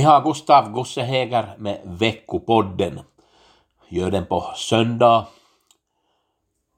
[0.00, 3.00] Vi har Gustav Gussehäger med Veckopodden.
[3.88, 5.26] Gör den på söndag.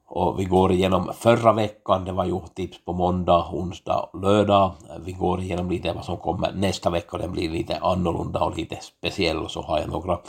[0.07, 4.71] Och vi går igenom förra veckan, det var ju tips på måndag, onsdag och lördag.
[4.99, 8.75] Vi går igenom lite vad som kommer nästa vecka, den blir lite annorlunda och lite
[8.81, 10.19] speciell och så har jag några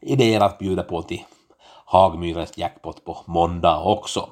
[0.00, 1.24] idéer att bjuda på till
[1.84, 4.28] Hagmyrens jackpot på måndag också.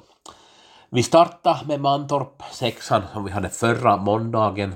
[0.89, 4.75] Vi startar med Mantorp, sexan som vi hade förra måndagen.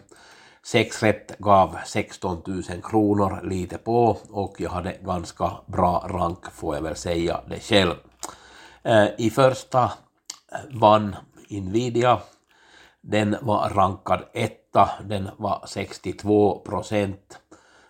[0.66, 6.76] Sex rätt gav 16 000 kronor lite på och jag hade ganska bra rank får
[6.76, 7.94] jag väl säga det själv.
[8.84, 11.16] Eh, I första eh, vann
[11.50, 12.20] Nvidia.
[13.02, 17.40] Den var rankad etta, den var 62 procent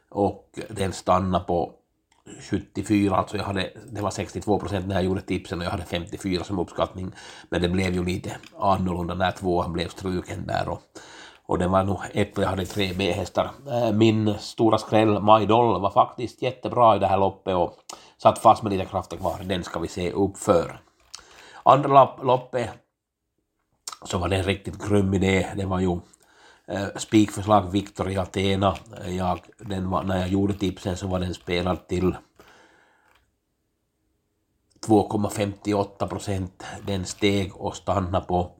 [0.09, 1.73] och den stannade på
[2.39, 5.85] 74, alltså jag hade, det var 62 procent när jag gjorde tipsen och jag hade
[5.85, 7.11] 54 som uppskattning,
[7.49, 10.81] men det blev ju lite annorlunda när tvåan blev struken där och
[11.45, 13.51] och det var nog ett och jag hade tre B-hästar.
[13.71, 17.77] Eh, min stora skräll Majdol var faktiskt jättebra i det här loppet och
[18.17, 19.39] satt fast med lite krafter kvar.
[19.43, 20.79] Den ska vi se upp för.
[21.63, 22.69] Andra loppet
[24.03, 25.47] så var det en riktigt grym idé.
[25.55, 28.75] Det var ju eh, spikförslag spikförslag Victoria Athena.
[29.07, 32.16] Jag, den var, när jag gjorde tipsen så var den spelad till
[34.88, 36.63] 2,58 procent.
[36.81, 38.51] Den steg och stannade på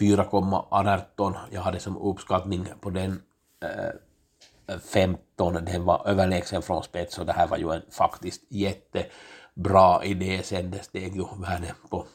[0.00, 1.34] 4,18.
[1.50, 3.22] Jag hade som uppskattning på den
[3.62, 10.04] eh, 15, den var överlägsen från spets och det här var ju en faktiskt jättebra
[10.04, 10.70] idé sen.
[10.70, 12.06] Det steg ju värdet på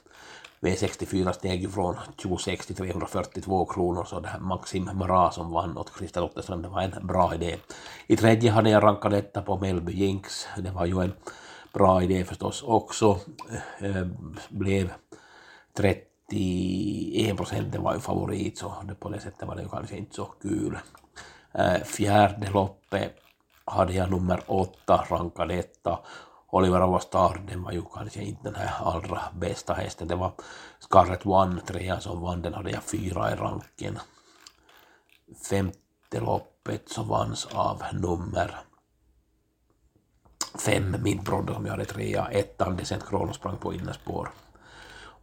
[0.62, 5.78] V64 steg ju från 26 till 342 kronor så det här Maxim Mara som vann
[5.78, 7.58] åt Christer Ottesson, det var en bra idé.
[8.08, 11.14] I tredje hade jag rankat detta på Melby Jinx, det var ju en
[11.74, 13.20] bra idé förstås också.
[13.80, 14.08] Eh,
[14.50, 14.94] blev
[15.78, 19.98] 30 91 procent var ju favorit så det på det sättet var det ju kanske
[19.98, 20.78] inte så kul.
[21.52, 23.16] Eh, Fjärde loppet
[23.66, 26.00] hade jag nummer åtta, rankad etta.
[26.50, 30.08] Oliver Avastar, den var ju kanske inte den här allra bästa hästen.
[30.08, 30.32] Det var
[30.80, 34.00] Scarlet One, trean som vann, den hade jag fyra i e ranken.
[35.50, 38.64] Femte loppet så vanns av nummer
[40.60, 44.30] fem, Midbrod, som jag hade trea, ettan, Decent Kronos sprang på innerspår.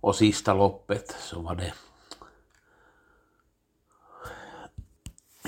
[0.00, 1.72] Och sista loppet så var det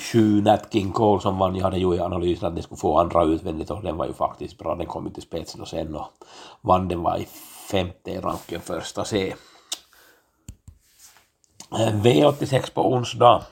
[0.01, 1.57] sju Nat King Cole som vann.
[1.57, 4.13] Jag hade ju i analysen att ni skulle få andra utvändigt och den var ju
[4.13, 4.75] faktiskt bra.
[4.75, 6.07] Den kom ju till spetsen och sen och
[6.61, 6.89] vann.
[6.89, 7.29] Den var i
[7.71, 9.35] femte i ranken första C.
[11.73, 13.43] V86 på onsdag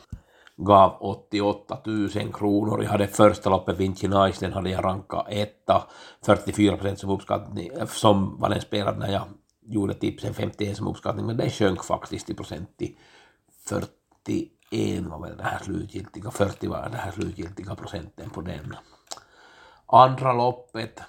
[0.57, 2.83] gav 88 000 kronor.
[2.83, 5.83] Jag hade första loppet Vinci Nice, den hade jag rankat etta,
[6.27, 9.23] 44 procent som uppskattning, som var den spelad när jag
[9.63, 12.97] gjorde tipsen 51 som uppskattning, men det sjönk faktiskt i procent till
[13.65, 18.77] 41 var väl det här slutgiltiga, 40 var det här slutgiltiga procenten på den.
[19.87, 21.01] Andra loppet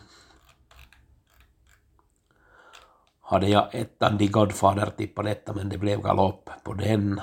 [3.21, 7.21] hade jag ettan The Godfather tippat detta, men det blev galopp på den.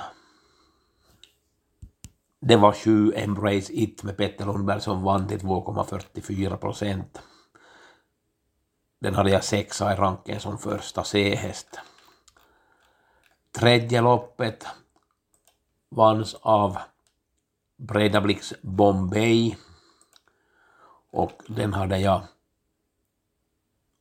[2.41, 7.21] Det var sju Embrace It med Petter Lundberg som vann till 2,44 procent.
[8.99, 11.79] Den hade jag sexa i ranken som första C-häst.
[13.51, 14.65] Tredje loppet
[15.89, 16.77] vanns av
[17.77, 19.55] Bredablix Bombay
[21.11, 22.21] och den hade jag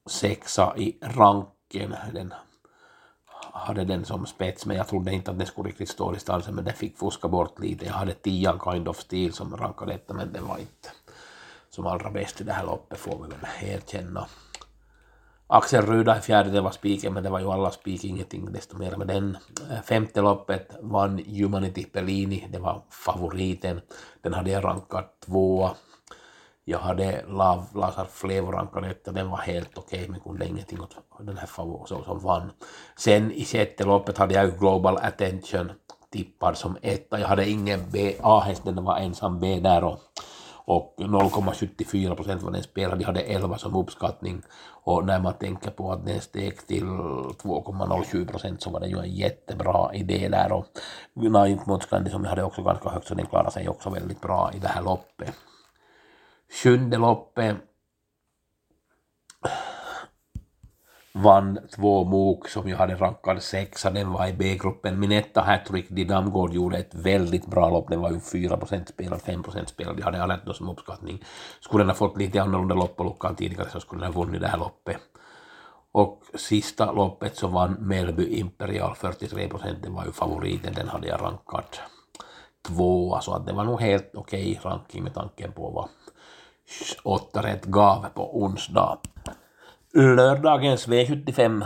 [0.07, 1.95] sexa i ranken.
[2.13, 2.35] Den
[3.53, 6.55] hade den som spets, men jag trodde inte att den skulle riktigt stå i stansen,
[6.55, 7.87] men den fick fuska bort lite.
[7.87, 10.91] Jag hade tian Kind of Steel som rankade detta, men den var inte
[11.71, 14.27] som allra bäst i det här loppet, får vi väl erkänna.
[15.51, 18.77] Axel Ruda i fjärde, det var spiken, men det var ju alla spik, ingenting desto
[18.77, 19.37] mer med den.
[19.71, 23.81] Eh, femte loppet vann Humanity Pellini, det var favoriten.
[24.23, 25.71] Den hade jag rankat tvåa.
[26.65, 27.25] Jag hade
[27.75, 31.47] Lazar Flevo rankad etta, den var helt okej, okay, men kunde ingenting åt den här
[31.47, 32.51] favoriten som vann.
[32.97, 35.73] Sen i sjätte loppet hade jag Global Attention
[36.11, 37.21] tippad som etta.
[37.21, 40.01] Jag hade ingen B, A-häst, den var ensam B där och
[40.69, 44.43] och 0,74 procent var den spelade, de hade 11 som uppskattning.
[44.85, 48.99] Och när man tänker på att den steg till 2,07 procent så var det ju
[48.99, 50.53] en jättebra idé där.
[50.53, 50.67] Och
[51.15, 54.51] Naim Motskandi som jag hade också ganska högt så den klarade sig också väldigt bra
[54.55, 55.35] i det här loppet.
[56.63, 57.57] Sjunde loppet.
[61.23, 65.01] Vann två Mok som jag hade rankat sexa, den var i B-gruppen.
[65.01, 69.67] Min etta hattrick, Didamgård, gjorde ett väldigt bra lopp, den var ju 4% spelad, 5%
[69.67, 71.25] spelad, de hade alla som uppskattning.
[71.61, 74.41] Skulle den ha fått lite annorlunda lopp på luckan tidigare så skulle den ha vunnit
[74.41, 74.99] det här loppet.
[75.93, 81.23] Och sista loppet så vann Melby Imperial 43%, den var ju favoriten, den hade jag
[81.23, 81.81] rankat
[82.67, 85.89] tvåa, så att det var nog helt okej okay ranking med tanke på vad
[87.03, 88.99] åtta rätt gav på onsdag.
[89.99, 91.65] Lördagens V75.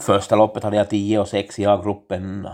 [0.00, 2.48] Första loppet hade jag 10 och 6 i A-gruppen.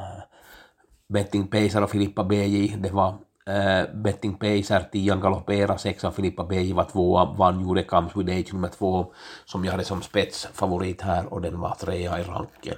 [1.08, 2.76] Betting Pacer och Filippa BJ.
[2.76, 3.08] Det var
[3.46, 8.52] äh, Betting Pacer, 10 galoppera, 6 Filippa BJ var tvåa, vann gjorde Comes with Age
[8.52, 9.12] nummer två
[9.44, 12.76] som jag hade som spetsfavorit här och den var trea i ranken.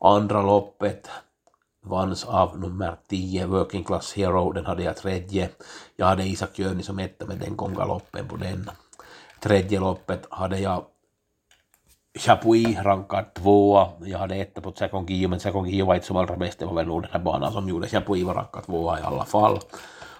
[0.00, 1.10] Andra loppet
[1.84, 5.48] vanns av nummer 10, Working Class Hero, den hade jag tredje.
[5.96, 8.70] Jag hade Isak Jöni som etta men den kom galoppen på den.
[9.40, 10.84] Tredje loppet hade jag
[12.18, 13.88] Chapuis rankad tvåa.
[14.00, 16.58] Jag hade etta på Second Gio, men Second Gio var inte som allra bäst.
[16.58, 19.24] Det var väl nog den här banan som gjorde Chapuis var rankad tvåa i alla
[19.24, 19.58] fall.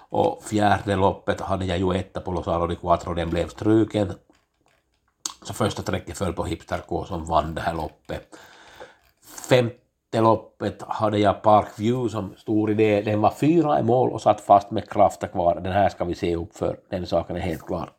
[0.09, 4.13] Och fjärde loppet hade jag ju etta på Losano di Quattro, den blev struken.
[5.43, 8.37] Så första träcket föll på Hipster K som vann det här loppet.
[9.49, 13.03] Femte loppet hade jag Park View som stor idé.
[13.03, 15.61] Den var fyra i mål och satt fast med krafter kvar.
[15.61, 17.91] Den här ska vi se upp för, den saken är helt klar.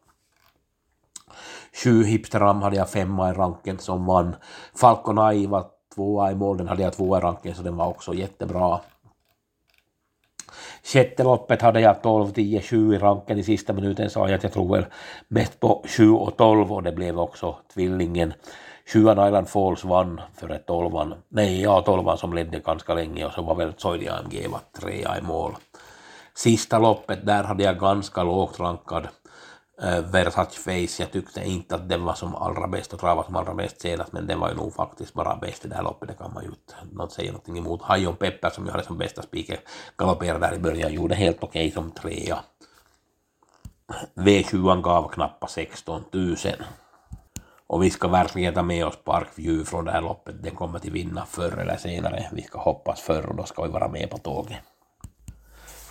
[1.83, 4.35] Sju hipsteram hade jag femma i ranken som vann.
[4.75, 5.65] Falcon Eye var
[5.95, 8.79] tvåa i mål, den hade jag tvåa i ranken så den var också jättebra.
[10.83, 13.39] Sjätte loppet hade jag 12, 10, 7 i ranken.
[13.39, 14.85] I sista minuten sa jag att jag tror väl
[15.27, 18.33] mest på 7 och 12 och det blev också tvillingen.
[18.93, 23.41] Sjuan Island Falls vann före tolvan, nej ja tolvan som ledde ganska länge och så
[23.41, 25.55] var väl Zoidi AMG var trea i mål.
[26.35, 29.07] Sista loppet där hade jag ganska lågt rankad
[30.03, 33.53] Versace Face, jag tyckte inte att den var som allra bäst och travade som allra
[33.53, 36.15] bäst senast, men den var ju nog faktiskt bara bäst i det här loppet, det
[36.15, 37.81] kan man ju inte säga någonting emot.
[37.81, 39.59] Hajon Pepper som jag hade som bästa spiker
[39.97, 42.39] galopperade där i början, gjorde helt okej okay som trea.
[44.15, 46.35] V7 gav knappt 16 000.
[47.67, 50.91] Och vi ska verkligen ta med oss Parkview från det här loppet, den kommer till
[50.91, 52.29] vinna förr eller senare.
[52.31, 54.57] Vi ska hoppas förr och då ska vi vara med på tåget.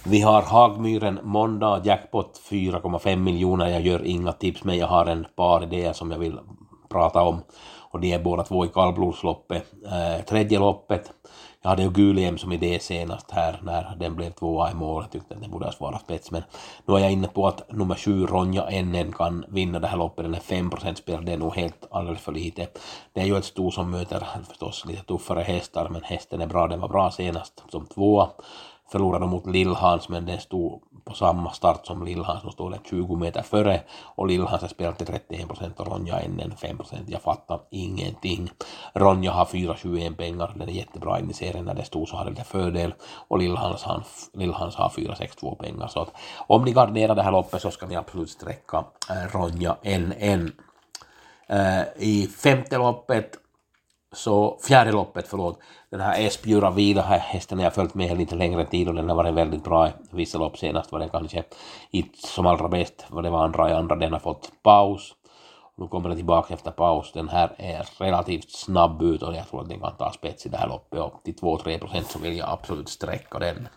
[0.09, 3.69] Vi har Hagmyren måndag, jackpot 4,5 miljoner.
[3.69, 6.39] Jag gör inga tips men jag har en par idéer som jag vill
[6.89, 7.41] prata om.
[7.91, 9.73] Och de är båda två i kallblodsloppet.
[9.85, 11.13] Eh, tredje loppet,
[11.63, 15.03] jag hade ju Guliem som idé senast här när den blev tvåa i mål.
[15.03, 16.43] Jag tyckte att den borde ha svarat spets men
[16.87, 20.25] nu är jag inne på att nummer sju Ronja NN kan vinna det här loppet.
[20.25, 22.67] Den är 5% spel, det är nog helt alldeles för lite.
[23.13, 26.67] Det är ju ett sto som möter förstås lite tuffare hästar men hästen är bra,
[26.67, 28.29] den var bra senast som tvåa
[28.89, 33.43] förlorade mot Lillhans men den stod på samma start som Lillhans och stod 20 meter
[33.43, 37.09] före och Lillhans spelade till 31 procent och Ronja än 5 procent.
[37.09, 38.51] Jag fattar ingenting.
[38.95, 42.31] Ronja har 4,21 pengar, den är jättebra in i serien när det stod så hade
[42.31, 42.95] lite fördel
[43.29, 44.03] och Lillhans, han,
[44.35, 46.13] Lillhans har 4,62 pengar så att
[46.47, 50.53] om ni garderar det här loppet så ska ni absolut sträcka äh, Ronja NN.
[51.49, 53.46] Äh, I femte loppet
[54.13, 55.59] så fjärde loppet, förlåt,
[55.91, 59.09] den här Esbjura Vida här hästen har jag följt med lite längre tid och den
[59.09, 60.59] har varit väldigt bra i vissa lopp.
[60.59, 61.45] Senast var den kanske
[61.91, 65.15] inte som allra bäst, vad det var andra i andra, den har fått paus.
[65.79, 67.13] Nu kommer den tillbaka efter paus.
[67.13, 70.49] Den här är relativt snabb ut och jag tror att den kan ta spets i
[70.49, 73.69] det här loppet och till 2-3 procent så vill jag absolut sträcka den.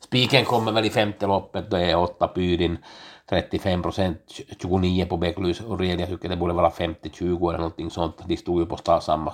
[0.00, 2.78] Spiken kommer väl i femte loppet, det är åtta Pydin
[3.28, 4.18] 35 procent,
[4.60, 8.22] 29 på Beklus och Riel, jag tycker det borde vara 50-20 eller någonting sånt.
[8.26, 9.32] De stod ju på samma,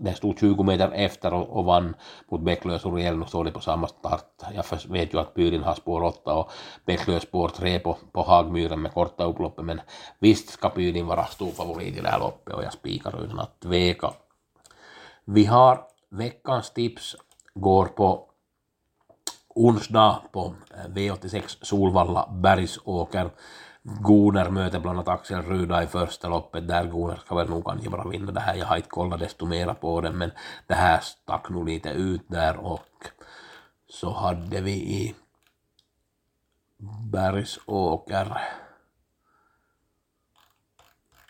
[0.00, 1.94] de stod 20 meter efter och, och vann
[2.30, 4.42] mot Beklös och Riel, nu står de på samma start.
[4.54, 6.50] Jag vet ju att Byrin har spår 8 och
[6.84, 9.80] Beklös spår 3 på, på Hagmyren med korta upploppet, men
[10.18, 13.60] visst ska Byrin vara stor favorit i det här loppet och jag spikar utan att
[13.60, 14.10] tveka.
[15.24, 17.16] Vi har veckans tips
[17.54, 18.26] går på
[19.56, 23.30] onsdag på eh, V86 Solvalla Bergsåker.
[23.82, 27.90] Goner möter bland annat Axel Ruda i första loppet där Goner ska väl nog kanske
[27.90, 28.54] bara vinna det här.
[28.54, 30.30] Jag har inte kollat desto mera på den men
[30.66, 33.06] det här stack nog lite ut där och
[33.88, 35.14] så hade vi i
[37.12, 38.40] Bergsåker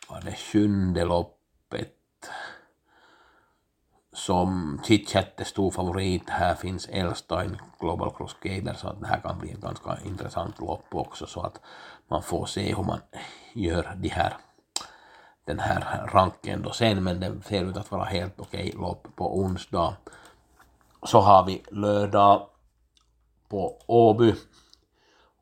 [0.09, 1.36] var det sjunde loppet
[4.17, 6.31] som chitchat är stor favorit.
[6.31, 10.61] Här finns Elstein Global Cross Gator så att det här kan bli ett ganska intressant
[10.61, 11.61] lopp också så att
[12.09, 13.01] man får se hur man
[13.53, 14.37] gör de här
[15.45, 19.39] den här ranken då sen men det ser ut att vara helt okej lopp på
[19.39, 19.97] onsdag.
[21.03, 22.49] Så har vi lördag
[23.49, 24.35] på Åby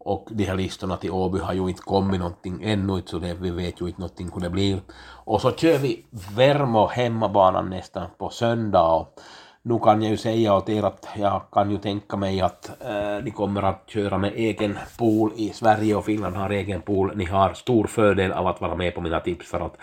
[0.04, 3.50] och de här listorna till Åby har ju inte kommit någonting ännu, så det, vi
[3.50, 4.80] vet ju inte någonting hur det blir.
[5.25, 6.04] Och så kör vi
[6.37, 9.20] Värmo hemmabanan nästan på söndag och
[9.62, 13.25] nu kan jag ju säga åt er att jag kan ju tänka mig att äh,
[13.25, 17.16] ni kommer att köra med egen pool i Sverige och Finland har egen pool.
[17.16, 19.76] Ni har stor fördel av att vara med på mina tips för att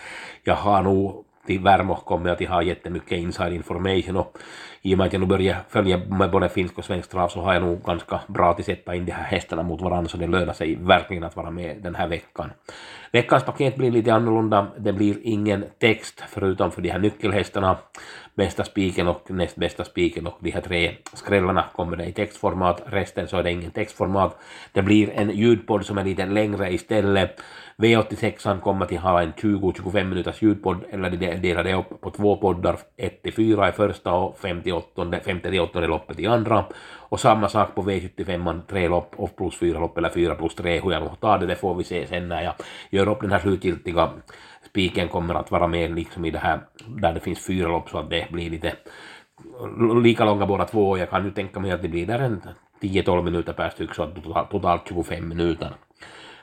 [0.44, 4.38] jag har nog till Värmo kommer att har jättemycket inside information och
[4.82, 7.42] i och med att jag nu börjar följa med både finsk och svensk trav så
[7.42, 10.28] har jag nog ganska bra till sätta in de här hästarna mot varandra så det
[10.28, 12.52] lönar sig verkligen att vara med den här veckan.
[13.12, 14.68] Veckans paket blir lite annorlunda.
[14.78, 17.78] Det blir ingen text förutom för de här nyckelhästarna.
[18.36, 22.82] Bästa spiken och näst bästa spiken och de här tre skrällarna kommer det i textformat.
[22.86, 24.38] Resten så är det ingen textformat.
[24.72, 27.42] Det blir en ljudpodd som är lite längre istället.
[27.78, 32.38] V86 kommer att ha en 20-25 minuters ljudpodd eller de delar det upp på två
[32.38, 36.66] poddar, 1-4 i första och 58 loppet i andra.
[37.12, 40.82] Och samma sak på V75, tre lopp och plus fyra lopp eller fyra plus tre,
[40.82, 42.54] hur jag tar det, det får vi se sen när jag
[42.90, 44.10] gör upp den här slutgiltiga
[44.66, 47.98] spiken kommer att vara med liksom i det här där det finns fyra lopp så
[47.98, 48.76] att det blir lite
[50.04, 50.98] lika långa båda två.
[50.98, 52.42] Jag kan ju tänka mig att det blir där en
[52.82, 55.72] 10-12 minuter per styck så att totalt 25 minuter.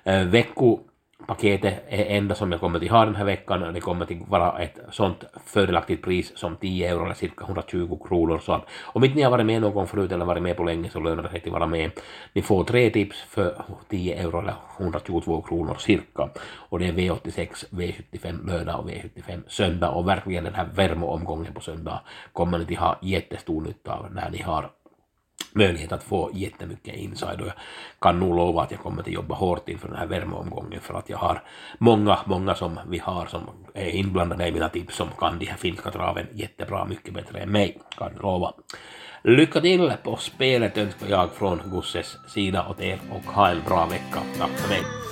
[0.04, 0.78] Eh, vecko
[1.26, 3.75] paketet är e- enda som jag kommer att ha den här veckan.
[3.75, 8.38] Det kommer att vara ett sånt fördelaktigt pris som 10 euro eller cirka 120 kronor.
[8.38, 10.64] Så att om inte ni har varit med någon gång förut eller varit med på
[10.64, 11.90] länge så lönar det sig att vara med.
[12.32, 16.28] Ni får tre tips för 10 euro eller 122 kronor cirka.
[16.70, 19.90] Och det är V86, V75 lördag och V75 söndag.
[19.90, 22.00] Och verkligen den här värmeomgången på söndag
[22.32, 24.70] kommer ni att ha jättestor nytta av när ni har
[25.58, 27.54] möjlighet att få jättemycket inside och jag
[28.00, 31.08] kan nog lova att jag kommer att jobba hårt inför den här värmeomgången för att
[31.08, 31.42] jag har
[31.78, 33.40] många, många som vi har som
[33.74, 37.52] är inblandade i mina tips som kan de här finska traven jättebra, mycket bättre än
[37.52, 38.52] mig, kan lova.
[39.22, 43.86] Lycka till på spelet önskar jag från Gusses sida åt er och ha en bra
[43.86, 44.22] vecka.
[44.38, 45.07] Tack för mig.